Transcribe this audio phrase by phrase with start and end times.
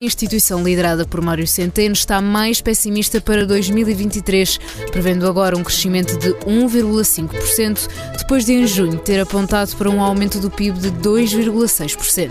[0.00, 4.56] A instituição liderada por Mário Centeno está mais pessimista para 2023,
[4.92, 10.38] prevendo agora um crescimento de 1,5%, depois de em junho ter apontado para um aumento
[10.38, 12.30] do PIB de 2,6%.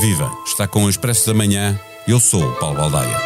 [0.00, 0.28] Viva!
[0.44, 1.78] Está com o Expresso da Manhã.
[2.08, 3.16] Eu sou o Paulo Baldaia.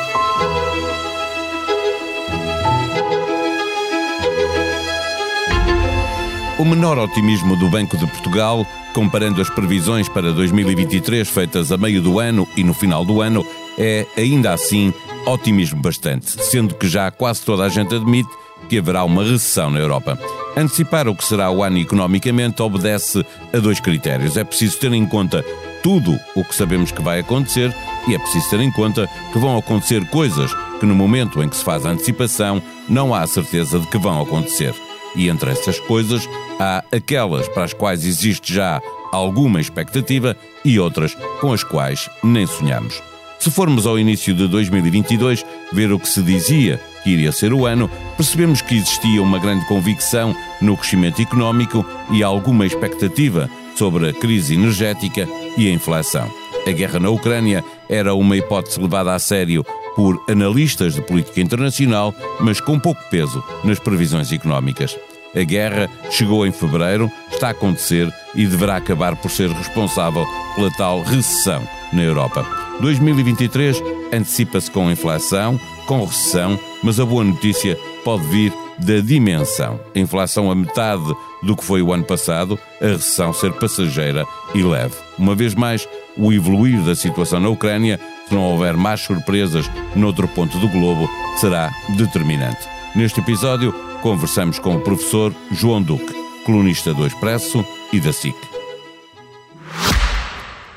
[6.58, 8.66] O menor otimismo do Banco de Portugal
[8.96, 13.44] comparando as previsões para 2023 feitas a meio do ano e no final do ano,
[13.76, 14.90] é ainda assim
[15.26, 18.30] otimismo bastante, sendo que já quase toda a gente admite
[18.70, 20.18] que haverá uma recessão na Europa.
[20.56, 24.38] Antecipar o que será o ano economicamente obedece a dois critérios.
[24.38, 25.44] É preciso ter em conta
[25.82, 27.76] tudo o que sabemos que vai acontecer
[28.08, 31.56] e é preciso ter em conta que vão acontecer coisas que no momento em que
[31.56, 34.85] se faz a antecipação não há certeza de que vão acontecer.
[35.16, 36.28] E entre essas coisas
[36.60, 38.80] há aquelas para as quais existe já
[39.12, 43.02] alguma expectativa e outras com as quais nem sonhamos.
[43.38, 47.66] Se formos ao início de 2022 ver o que se dizia que iria ser o
[47.66, 54.12] ano, percebemos que existia uma grande convicção no crescimento económico e alguma expectativa sobre a
[54.12, 56.28] crise energética e a inflação.
[56.66, 62.12] A guerra na Ucrânia era uma hipótese levada a sério por analistas de política internacional,
[62.40, 64.98] mas com pouco peso nas previsões económicas.
[65.34, 70.70] A guerra chegou em fevereiro, está a acontecer e deverá acabar por ser responsável pela
[70.72, 72.46] tal recessão na Europa.
[72.80, 79.80] 2023 antecipa-se com inflação, com recessão, mas a boa notícia pode vir da dimensão.
[79.94, 84.24] A inflação a metade do que foi o ano passado, a recessão ser passageira
[84.54, 84.94] e leve.
[85.18, 90.28] Uma vez mais, o evoluir da situação na Ucrânia, se não houver mais surpresas noutro
[90.28, 91.08] ponto do globo,
[91.40, 92.68] será determinante.
[92.94, 93.74] Neste episódio,
[94.06, 98.36] conversamos com o professor João Duque, colunista do Expresso e da SIC.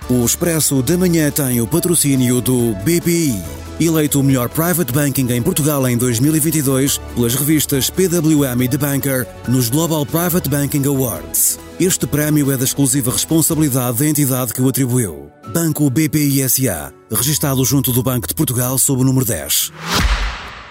[0.10, 3.40] O Expresso da Manhã tem o patrocínio do BPI,
[3.80, 9.28] eleito o melhor private banking em Portugal em 2022 pelas revistas PWM e The Banker
[9.48, 11.60] nos Global Private Banking Awards.
[11.80, 15.30] Este prémio é da exclusiva responsabilidade da entidade que o atribuiu.
[15.54, 19.72] Banco BPI SA, registado junto do Banco de Portugal sob o número 10.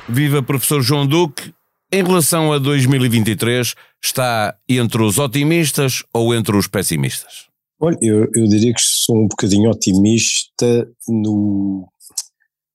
[0.09, 1.53] Viva professor João Duque,
[1.91, 7.49] em relação a 2023, está entre os otimistas ou entre os pessimistas?
[7.81, 11.89] Olha, eu, eu diria que sou um bocadinho otimista no,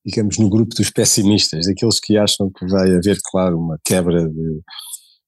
[0.06, 4.62] digamos, no grupo dos pessimistas, daqueles que acham que vai haver, claro, uma quebra de,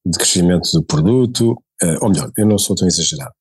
[0.06, 1.52] de crescimento do produto,
[1.84, 3.34] uh, ou melhor, eu não sou tão exagerado.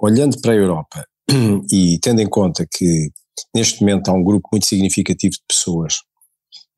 [0.00, 1.06] Olhando para a Europa
[1.72, 3.10] e tendo em conta que
[3.54, 6.00] neste momento há um grupo muito significativo de pessoas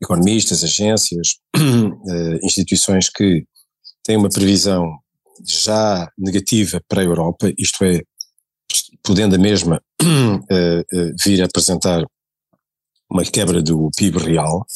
[0.03, 3.45] economistas, agências, eh, instituições que
[4.03, 4.99] têm uma previsão
[5.47, 8.03] já negativa para a Europa, isto é,
[9.03, 9.83] podendo a mesma
[10.51, 12.05] eh, eh, vir a apresentar
[13.11, 14.67] uma quebra do PIB real,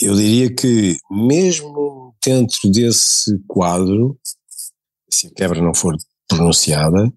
[0.00, 4.18] eu diria que mesmo dentro desse quadro,
[5.10, 5.94] se a quebra não for
[6.26, 7.12] pronunciada,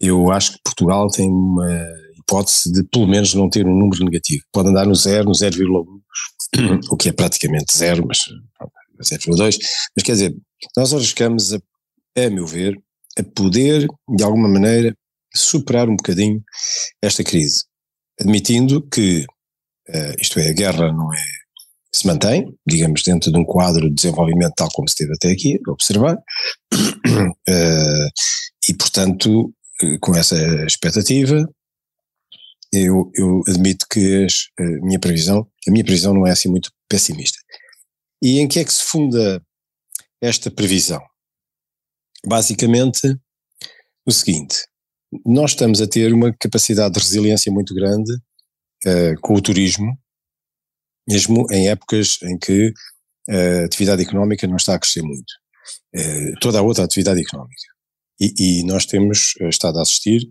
[0.00, 1.88] eu acho que Portugal tem uma
[2.30, 4.44] hipótese de pelo menos não ter um número negativo.
[4.52, 8.20] Pode andar no zero, no 0,1, o que é praticamente zero, mas
[9.02, 9.58] 0,2.
[9.96, 10.36] Mas quer dizer,
[10.76, 11.58] nós arriscamos, a,
[12.16, 12.78] a meu ver,
[13.18, 14.94] a poder, de alguma maneira,
[15.34, 16.42] superar um bocadinho
[17.02, 17.64] esta crise,
[18.20, 19.24] admitindo que,
[19.88, 21.24] uh, isto é, a guerra não é,
[21.92, 25.58] se mantém, digamos, dentro de um quadro de desenvolvimento tal como se teve até aqui,
[25.66, 27.30] a observar, uh,
[28.68, 29.52] e portanto,
[29.82, 30.36] eh, com essa
[30.66, 31.48] expectativa,
[32.72, 36.70] eu, eu admito que as, a minha previsão, a minha previsão não é assim muito
[36.88, 37.38] pessimista.
[38.22, 39.42] E em que é que se funda
[40.20, 41.00] esta previsão?
[42.24, 43.16] Basicamente,
[44.06, 44.58] o seguinte,
[45.24, 49.98] nós estamos a ter uma capacidade de resiliência muito grande uh, com o turismo,
[51.08, 52.72] mesmo em épocas em que
[53.28, 55.32] a atividade económica não está a crescer muito.
[55.94, 57.62] Uh, toda a outra atividade económica.
[58.20, 60.26] E, e, nós temos estado a assistir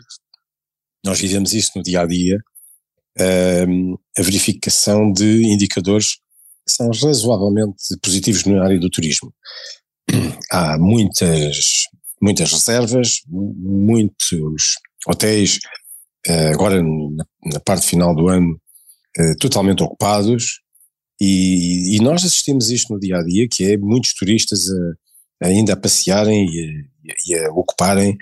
[1.06, 2.38] nós vivemos isso no dia a dia,
[4.18, 6.18] a verificação de indicadores
[6.66, 9.34] que são razoavelmente positivos na área do turismo.
[10.52, 11.86] Há muitas,
[12.22, 14.76] muitas reservas, muitos
[15.08, 15.60] hotéis,
[16.28, 18.60] eh, agora na parte final do ano,
[19.18, 20.62] eh, totalmente ocupados,
[21.22, 24.70] e, e, nós assistimos isto no dia a dia, que é muitos turistas
[25.42, 28.18] a, ainda a passearem e a, e a ocuparem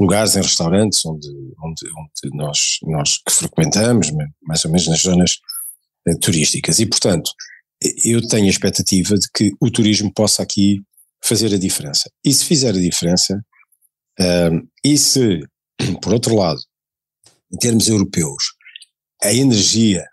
[0.00, 4.10] lugares em restaurantes onde, onde, onde nós, nós que frequentamos,
[4.42, 5.38] mais ou menos nas zonas
[6.06, 6.78] eh, turísticas.
[6.78, 7.30] E, portanto,
[8.04, 10.82] eu tenho a expectativa de que o turismo possa aqui
[11.22, 12.10] fazer a diferença.
[12.24, 13.40] E se fizer a diferença,
[14.20, 15.40] um, e se,
[16.02, 16.60] por outro lado,
[17.52, 18.52] em termos europeus,
[19.22, 20.04] a energia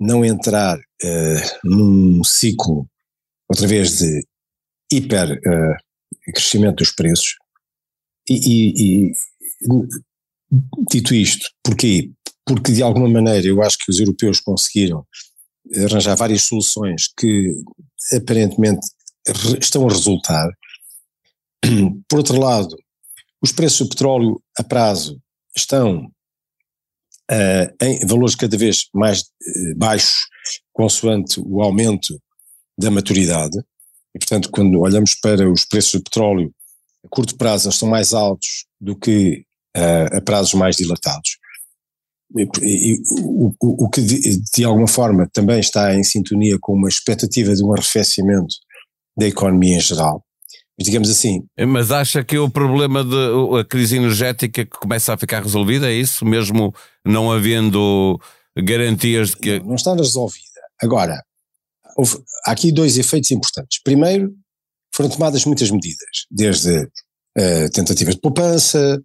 [0.00, 2.88] não entrar uh, num ciclo,
[3.48, 4.26] outra vez, de
[4.92, 7.36] hiper uh, crescimento dos preços,
[8.28, 9.12] e, e, e,
[10.90, 12.10] dito isto, porquê?
[12.46, 15.06] Porque de alguma maneira eu acho que os europeus conseguiram
[15.76, 17.54] arranjar várias soluções que
[18.14, 18.86] aparentemente
[19.60, 20.48] estão a resultar.
[22.08, 22.76] Por outro lado,
[23.42, 25.20] os preços do petróleo a prazo
[25.56, 26.10] estão
[27.30, 30.26] uh, em valores cada vez mais uh, baixos,
[30.72, 32.20] consoante o aumento
[32.78, 33.58] da maturidade.
[34.14, 36.52] E, portanto, quando olhamos para os preços do petróleo,
[37.04, 39.44] a curto prazo eles estão mais altos do que
[39.76, 41.38] uh, a prazos mais dilatados.
[42.36, 46.88] E, e, o, o, que de, de, alguma forma também está em sintonia com uma
[46.88, 48.54] expectativa de um arrefecimento
[49.16, 50.22] da economia em geral.
[50.78, 51.42] Digamos assim.
[51.66, 55.90] Mas acha que o problema da crise energética começa a ficar resolvida?
[55.90, 56.24] É isso?
[56.24, 56.72] Mesmo
[57.04, 58.20] não havendo
[58.56, 59.58] garantias de que.
[59.58, 60.44] Não, não está resolvida.
[60.80, 61.20] Agora,
[61.96, 63.80] houve, há aqui dois efeitos importantes.
[63.82, 64.32] Primeiro,
[64.98, 69.00] foram tomadas muitas medidas, desde uh, tentativas de poupança,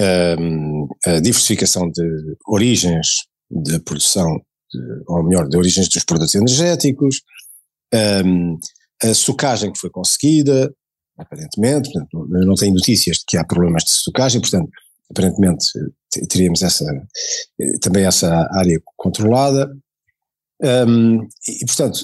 [0.00, 2.02] uh, a diversificação de
[2.46, 4.40] origens da produção,
[4.72, 7.20] de, ou melhor, de origens dos produtos energéticos,
[8.24, 8.56] um,
[9.02, 10.74] a socagem que foi conseguida,
[11.18, 14.70] aparentemente, portanto, não tenho notícias de que há problemas de socagem, portanto,
[15.10, 15.66] aparentemente
[16.30, 16.86] teríamos essa,
[17.82, 19.70] também essa área controlada,
[20.88, 21.98] um, e portanto,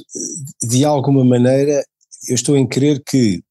[0.62, 1.82] de alguma maneira,
[2.28, 3.42] eu estou em crer que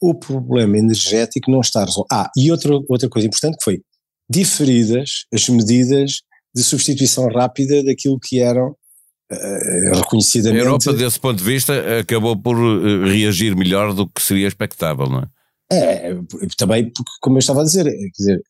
[0.00, 2.08] o problema energético não está resolvido.
[2.10, 3.80] Ah, e outra, outra coisa importante que foi
[4.28, 6.22] diferidas as medidas
[6.54, 10.60] de substituição rápida daquilo que eram uh, reconhecidamente.
[10.60, 15.06] A Europa, desse ponto de vista, acabou por uh, reagir melhor do que seria expectável,
[15.06, 15.26] não é?
[15.70, 16.14] É,
[16.58, 18.42] também porque, como eu estava a dizer, quer dizer,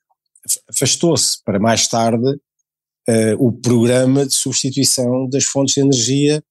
[0.69, 6.43] afastou-se para mais tarde uh, o programa de substituição das fontes de energia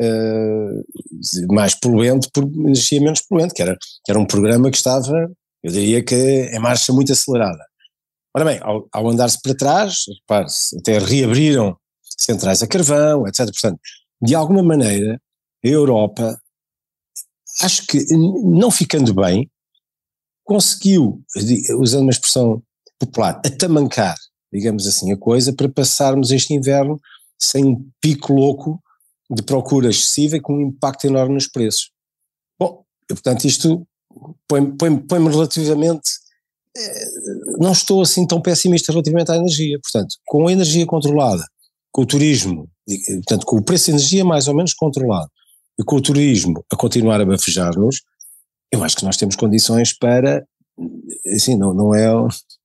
[0.00, 5.30] uh, mais poluente por energia menos poluente, que era, que era um programa que estava,
[5.62, 7.64] eu diria que em marcha muito acelerada.
[8.34, 11.76] Ora bem, ao, ao andar-se para trás, repare-se, até reabriram
[12.18, 13.46] centrais a carvão, etc.
[13.46, 13.80] Portanto,
[14.22, 15.20] de alguma maneira,
[15.64, 16.38] a Europa,
[17.62, 19.50] acho que não ficando bem,
[20.44, 21.22] conseguiu,
[21.78, 22.62] usando uma expressão
[22.98, 24.16] popular, atamancar,
[24.52, 27.00] digamos assim, a coisa para passarmos este inverno
[27.38, 28.80] sem um pico louco
[29.30, 31.90] de procura excessiva e com um impacto enorme nos preços.
[32.58, 33.86] Bom, portanto, isto
[34.48, 36.10] põe-me põe, põe relativamente.
[36.76, 37.06] Eh,
[37.58, 39.78] não estou assim tão pessimista relativamente à energia.
[39.82, 41.44] Portanto, com a energia controlada,
[41.90, 45.30] com o turismo, portanto, com o preço de energia mais ou menos controlado
[45.78, 48.02] e com o turismo a continuar a bafejar-nos,
[48.72, 50.44] eu acho que nós temos condições para,
[51.34, 52.06] assim, não, não, é,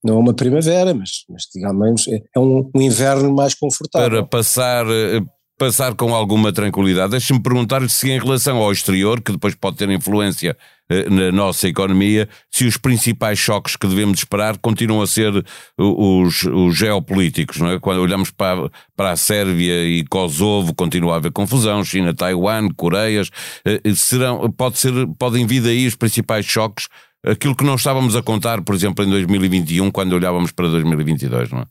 [0.03, 4.09] não é uma primavera, mas, mas digamos, é, é um, um inverno mais confortável.
[4.09, 5.21] Para passar eh,
[5.61, 7.11] passar com alguma tranquilidade.
[7.11, 10.57] Deixe-me perguntar-lhe se, em relação ao exterior, que depois pode ter influência
[10.89, 15.31] eh, na nossa economia, se os principais choques que devemos esperar continuam a ser
[15.77, 17.59] os, os geopolíticos.
[17.59, 17.79] Não é?
[17.79, 23.29] Quando olhamos para, para a Sérvia e Kosovo, continua a haver confusão, China, Taiwan, Coreias.
[23.63, 26.87] Eh, serão, pode ser, podem vir daí os principais choques,
[27.23, 31.59] aquilo que não estávamos a contar, por exemplo, em 2021, quando olhávamos para 2022, não
[31.59, 31.65] é?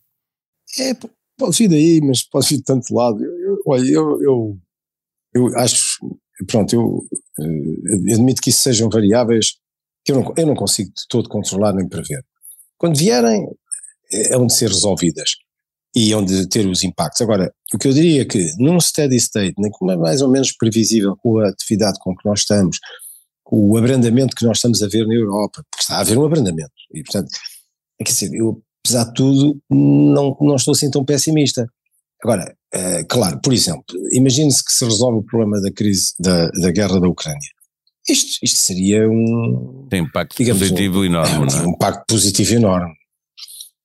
[0.79, 0.95] É,
[1.37, 3.19] pode vir daí, mas pode vir de tanto lado.
[3.51, 4.59] Eu, eu, olha, eu, eu,
[5.35, 5.99] eu acho,
[6.47, 9.57] pronto, eu uh, admito que isso sejam variáveis
[10.05, 12.25] que eu não, eu não consigo de todo controlar nem prever.
[12.79, 13.47] Quando vierem,
[14.13, 15.37] é onde ser resolvidas
[15.95, 17.21] e onde ter os impactos.
[17.21, 20.31] Agora, o que eu diria é que num steady state, nem como é mais ou
[20.31, 22.79] menos previsível com a atividade com que nós estamos,
[23.45, 26.25] com o abrandamento que nós estamos a ver na Europa, porque está a haver um
[26.25, 27.31] abrandamento, e portanto,
[28.01, 31.71] é que dizer, eu apesar de tudo, não, não estou assim tão pessimista.
[32.23, 36.71] Agora, é, claro, por exemplo, imagine-se que se resolve o problema da crise da, da
[36.71, 37.39] guerra da Ucrânia.
[38.09, 39.87] Isto, isto seria um.
[39.91, 41.67] Tem impacto digamos, positivo um, enorme, é, não é?
[41.67, 42.95] Um impacto positivo enorme.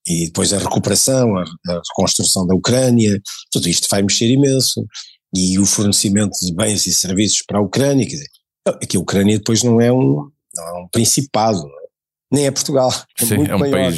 [0.06, 4.86] E depois a recuperação, a, a reconstrução da Ucrânia, tudo isto vai mexer imenso.
[5.34, 8.28] E o fornecimento de bens e serviços para a Ucrânia, quer dizer,
[8.66, 11.86] aqui a Ucrânia depois não é um, não é um principado, é?
[12.32, 12.90] nem é Portugal.
[13.20, 13.72] É Sim, é um maior.
[13.72, 13.96] país.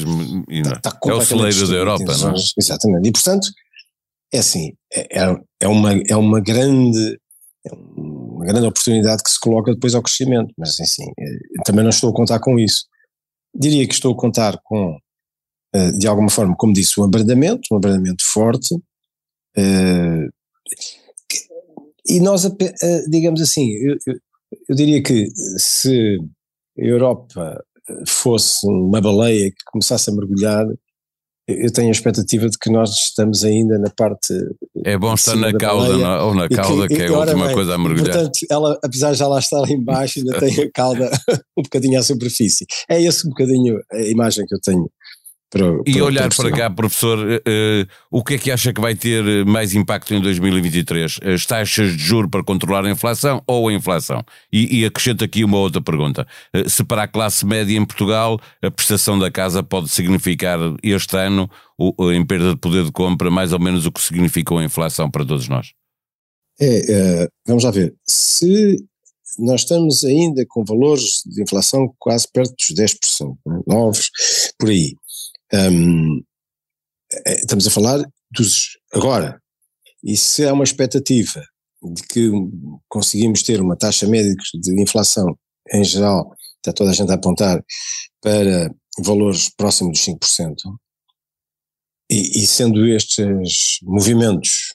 [0.48, 2.34] Está, está é o celeiro da Europa, não é?
[2.56, 3.08] Exatamente.
[3.08, 3.48] E portanto,
[4.32, 7.18] é assim, é, é, é, uma, é uma grande.
[7.66, 11.90] É uma grande oportunidade que se coloca depois ao crescimento, mas assim, é, também não
[11.90, 12.86] estou a contar com isso.
[13.54, 14.96] Diria que estou a contar com,
[15.74, 18.76] eh, de alguma forma, como disse, um abrandamento, um abrandamento forte,
[19.56, 20.28] eh,
[22.06, 22.48] e nós,
[23.08, 24.14] digamos assim, eu, eu,
[24.68, 26.18] eu diria que se
[26.78, 27.62] a Europa
[28.06, 30.64] fosse uma baleia que começasse a mergulhar,
[31.48, 34.34] eu tenho a expectativa de que nós estamos ainda na parte.
[34.84, 37.54] É bom estar na cauda baleia, ou na cauda, que, que, é a última bem,
[37.54, 38.14] coisa a mergulhar.
[38.14, 41.10] Portanto, ela, apesar de já lá estar em baixo, ainda tem a cauda
[41.56, 42.66] um bocadinho à superfície.
[42.88, 44.90] É esse um bocadinho a imagem que eu tenho
[45.50, 49.46] para, e olhar para, cá, professor, uh, o que é que acha que vai ter
[49.46, 51.20] mais impacto em 2023?
[51.22, 54.22] As taxas de juros para controlar a inflação ou a inflação?
[54.52, 56.26] E, e acrescento aqui uma outra pergunta.
[56.54, 61.16] Uh, se para a classe média em Portugal a prestação da casa pode significar este
[61.16, 64.64] ano, o, em perda de poder de compra, mais ou menos o que significou a
[64.64, 65.72] inflação para todos nós?
[66.60, 67.94] É, uh, vamos lá ver.
[68.06, 68.76] Se
[69.38, 73.60] nós estamos ainda com valores de inflação quase perto dos 10%, né?
[73.66, 74.10] novos,
[74.58, 74.94] por aí.
[75.52, 76.22] Um,
[77.26, 79.40] é, estamos a falar dos agora.
[80.04, 81.42] E se há uma expectativa
[81.82, 82.30] de que
[82.88, 85.36] conseguimos ter uma taxa média de inflação
[85.72, 87.62] em geral, está toda a gente a apontar
[88.20, 90.54] para valores próximos dos 5%,
[92.10, 94.74] e, e sendo estes movimentos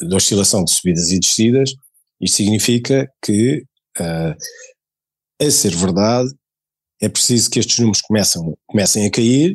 [0.00, 1.72] de oscilação de subidas e descidas,
[2.20, 3.64] isto significa que,
[4.00, 4.34] uh,
[5.40, 6.30] a ser verdade,
[7.00, 9.54] é preciso que estes números comecem, comecem a cair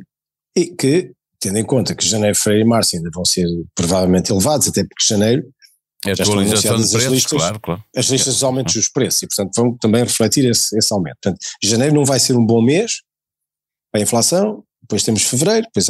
[0.55, 4.67] e que, tendo em conta que janeiro, fevereiro e março ainda vão ser provavelmente elevados,
[4.67, 5.43] até porque janeiro
[6.05, 7.83] é a atualização de preços, listas, claro, claro.
[7.95, 11.17] As listas dos aumentos dos preços e, portanto, vão também refletir esse, esse aumento.
[11.21, 13.01] Portanto, janeiro não vai ser um bom mês
[13.91, 15.87] para a inflação, depois temos fevereiro, depois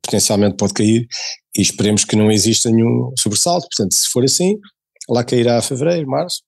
[0.00, 1.08] potencialmente pode cair
[1.56, 3.66] e esperemos que não exista nenhum sobressalto.
[3.68, 4.58] Portanto, se for assim,
[5.08, 6.42] lá cairá fevereiro, março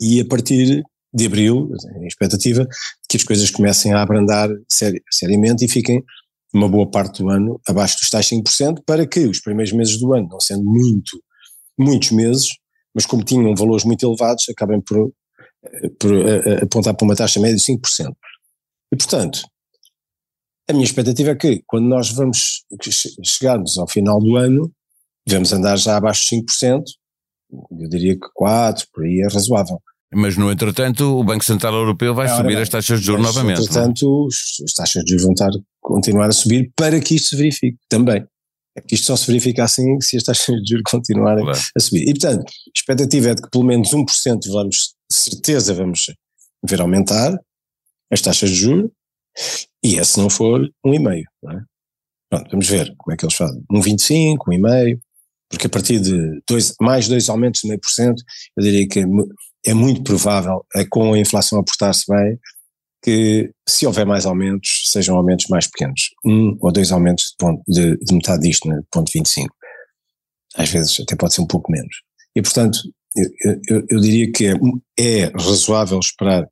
[0.00, 0.82] e a partir
[1.12, 2.66] de abril, a expectativa
[3.08, 6.04] que as coisas comecem a abrandar seri seriamente e fiquem
[6.52, 10.12] uma boa parte do ano abaixo dos tais 5%, para que os primeiros meses do
[10.14, 11.22] ano, não sendo muito,
[11.78, 12.48] muitos meses,
[12.94, 15.12] mas como tinham valores muito elevados, acabem por,
[15.98, 16.12] por
[16.62, 18.12] apontar para uma taxa média de 5%.
[18.92, 19.42] E, portanto,
[20.68, 22.64] a minha expectativa é que, quando nós vamos
[23.24, 24.70] chegarmos ao final do ano,
[25.26, 26.82] devemos andar já abaixo de 5%,
[27.80, 29.80] eu diria que 4%, por aí é razoável.
[30.12, 33.60] Mas, no entretanto, o Banco Central Europeu vai subir bem, as taxas de juros novamente.
[33.60, 33.62] É?
[33.62, 35.50] Entretanto, as taxas de juros vão estar,
[35.80, 38.26] continuar a subir para que isto se verifique também.
[38.76, 41.60] É que isto só se verifica assim se as taxas de juros continuarem claro.
[41.76, 42.08] a subir.
[42.08, 46.06] E, portanto, a expectativa é de que pelo menos 1% vamos, certeza, vamos
[46.64, 47.38] ver aumentar
[48.10, 48.90] as taxas de juros,
[49.84, 51.24] e é se não for, 1,5%.
[51.42, 51.62] Não é?
[52.28, 53.62] Pronto, vamos ver como é que eles fazem.
[53.72, 55.00] 1,25%, 1,5%,
[55.48, 58.22] porque a partir de dois, mais dois aumentos de meio por cento,
[58.56, 59.04] eu diria que
[59.64, 62.38] é muito provável, é, com a inflação a portar-se bem,
[63.02, 66.10] que se houver mais aumentos, sejam aumentos mais pequenos.
[66.24, 69.54] Um ou dois aumentos de, ponto, de, de metade disto, né, ponto 25.
[70.56, 72.02] Às vezes até pode ser um pouco menos.
[72.36, 72.78] E portanto,
[73.16, 74.54] eu, eu, eu diria que é,
[74.98, 76.46] é, razoável esperar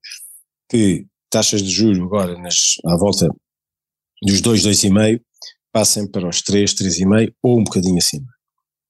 [0.70, 3.28] que taxas de juros agora nas, à volta
[4.22, 5.20] dos 2, 2,5
[5.72, 8.26] passem para os 3, 3,5 ou um bocadinho acima.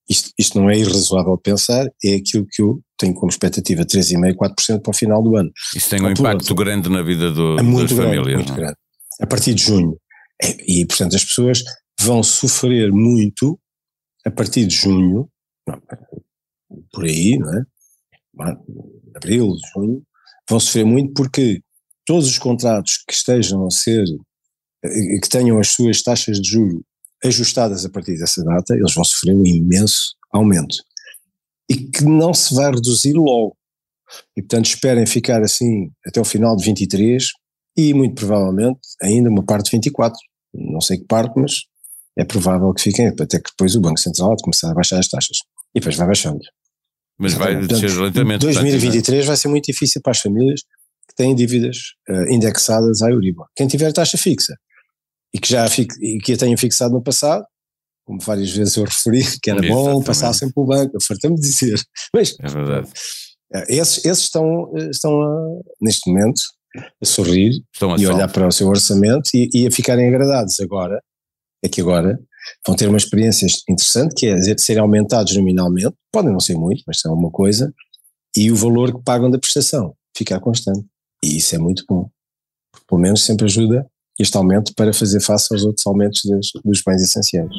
[0.08, 4.80] Isto, isto não é irrazoável pensar, é aquilo que eu tenho como expectativa 3,5%, 4%
[4.80, 5.50] para o final do ano.
[5.76, 8.36] Isso tem um impacto grande na vida do, é muito das grande, famílias.
[8.36, 8.56] Muito é?
[8.56, 8.76] grande.
[9.20, 9.98] A partir de junho.
[10.42, 11.62] É, e, portanto, as pessoas
[12.00, 13.58] vão sofrer muito
[14.24, 15.28] a partir de junho,
[16.92, 17.62] por aí, não é?
[19.14, 20.02] Abril, junho,
[20.48, 21.60] vão sofrer muito porque
[22.06, 24.04] todos os contratos que estejam a ser,
[24.84, 26.84] eh, que tenham as suas taxas de juro
[27.24, 30.76] ajustadas a partir dessa data, eles vão sofrer um imenso aumento.
[31.68, 33.56] E que não se vai reduzir logo.
[34.36, 37.24] E portanto esperem ficar assim até o final de 23
[37.76, 40.18] e muito provavelmente ainda uma parte de 24.
[40.54, 41.64] Não sei que parte, mas
[42.16, 45.38] é provável que fiquem, até que depois o Banco Central começar a baixar as taxas.
[45.74, 46.40] E depois vai baixando.
[47.18, 48.40] Mas vai descer lentamente.
[48.40, 50.62] 2023 portanto, vai ser muito difícil para as famílias
[51.08, 53.46] que têm dívidas uh, indexadas à Euribor.
[53.54, 54.56] Quem tiver taxa fixa
[55.34, 57.44] e que já e que a tenham fixado no passado,
[58.06, 59.92] como várias vezes eu referi, que era Exatamente.
[59.92, 61.78] bom passar sempre pelo banco, eu fartei-me dizer.
[62.14, 62.90] Mas, é verdade.
[63.52, 66.40] Eh, esses, esses estão, eh, estão a, neste momento
[67.02, 70.60] a sorrir a e a olhar para o seu orçamento e, e, a ficarem agradados
[70.60, 71.02] agora,
[71.62, 72.18] é que agora
[72.66, 77.00] vão ter uma experiência interessante que é serem aumentados nominalmente, podem não ser muito, mas
[77.00, 77.72] são uma coisa,
[78.36, 80.84] e o valor que pagam da prestação ficar constante.
[81.22, 82.08] E isso é muito bom.
[82.86, 83.86] Pelo menos sempre ajuda
[84.18, 87.52] este aumento para fazer face aos outros aumentos dos, dos bens essenciais.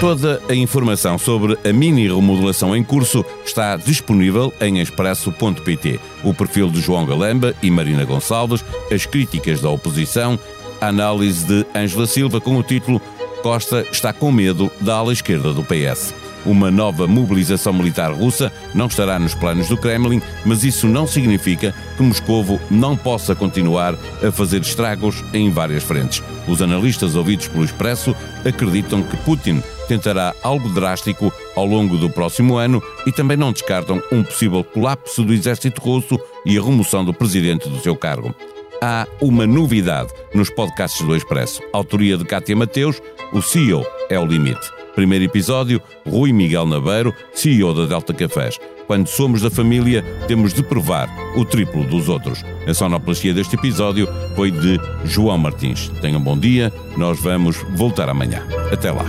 [0.00, 6.00] Toda a informação sobre a mini remodelação em curso está disponível em expresso.pt.
[6.24, 10.38] O perfil de João Galamba e Marina Gonçalves, as críticas da oposição,
[10.80, 13.00] a análise de Ângela Silva com o título
[13.42, 16.14] Costa está com medo da ala esquerda do PS.
[16.44, 21.74] Uma nova mobilização militar russa não estará nos planos do Kremlin, mas isso não significa
[21.96, 23.94] que Moscovo não possa continuar
[24.26, 26.22] a fazer estragos em várias frentes.
[26.48, 32.56] Os analistas ouvidos pelo Expresso acreditam que Putin tentará algo drástico ao longo do próximo
[32.56, 37.12] ano e também não descartam um possível colapso do exército russo e a remoção do
[37.12, 38.34] presidente do seu cargo.
[38.82, 41.60] Há uma novidade nos podcasts do Expresso.
[41.72, 44.79] Autoria de Cátia Mateus, o CEO é o limite.
[44.94, 48.58] Primeiro episódio, Rui Miguel Naveiro, CEO da Delta Cafés.
[48.86, 52.44] Quando somos da família, temos de provar o triplo dos outros.
[52.66, 55.88] A sonoplastia deste episódio foi de João Martins.
[56.00, 58.42] Tenham um bom dia, nós vamos voltar amanhã.
[58.72, 59.04] Até lá.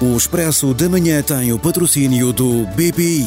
[0.00, 3.26] O Expresso da Manhã tem o patrocínio do BPI,